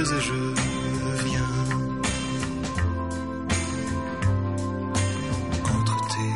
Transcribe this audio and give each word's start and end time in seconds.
et 0.00 0.20
je 0.20 0.32
viens. 1.24 1.54
Entre 5.74 5.96
tes 6.12 6.32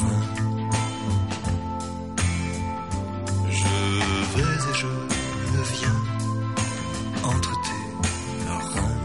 reins. 0.00 0.26
Je 3.50 3.74
vais 4.34 4.54
et 4.70 4.74
je 4.82 4.92
viens. 5.74 6.00
Entre 7.24 7.54
tes 7.66 7.86
reins. 8.48 8.96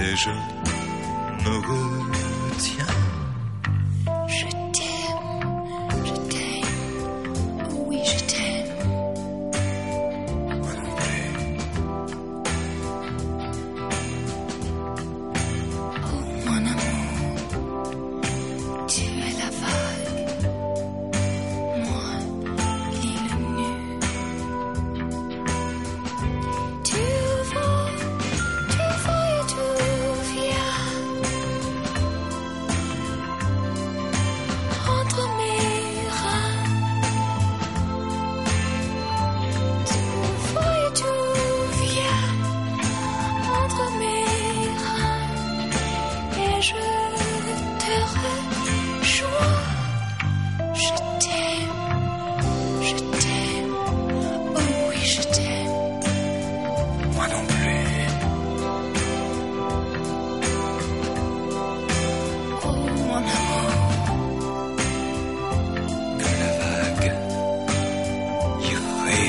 Et 0.00 0.16
je 0.16 0.30
me 0.30 2.15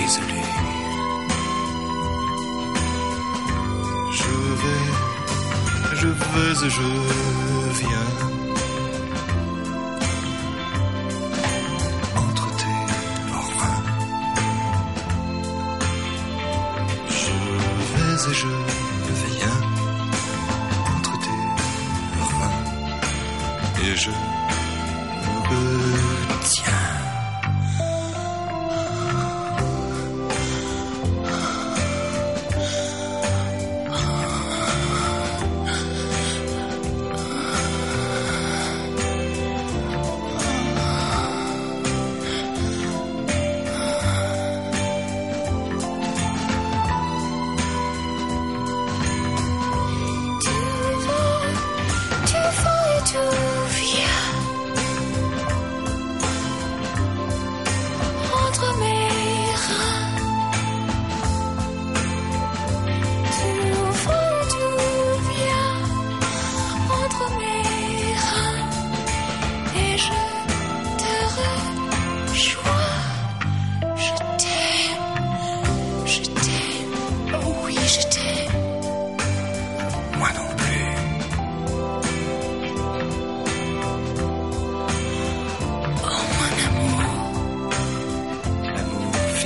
Je 0.07 0.21
vais, 4.61 4.87
je 5.95 6.07
veux, 6.07 6.69
je 6.69 6.87
viens. 7.81 8.11
Entre 12.15 12.47
tes 12.55 12.79
parfums. 13.31 13.83
Je 17.09 17.35
vais 17.93 18.15
et 18.29 18.33
je 18.33 18.53
viens. 19.27 19.59
Entre 20.95 21.15
tes 21.19 21.41
parfums. 22.17 22.57
Et 23.83 23.95
je 23.97 24.11
tiens. 26.43 27.06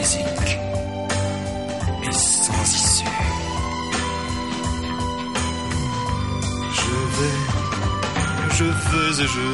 et 0.04 0.08
sans 2.12 2.76
issue. 2.76 3.06
Je 6.80 6.96
vais, 7.18 7.40
je 8.58 8.64
veux 8.64 9.12
et 9.24 9.28
je 9.36 9.48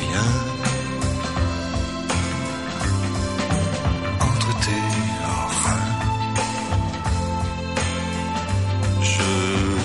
viens. 0.00 0.34
Entre 4.20 4.50
tes 4.64 4.84
reins. 5.64 5.92
Je 9.00 9.30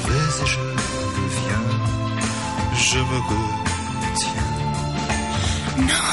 vais 0.08 0.30
et 0.44 0.48
je 0.54 0.66
viens. 1.38 1.68
Je 2.76 3.00
me 3.00 3.18
retiens. 3.30 4.50
No. 5.88 6.04